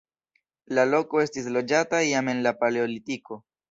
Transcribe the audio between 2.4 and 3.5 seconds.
la paleolitiko.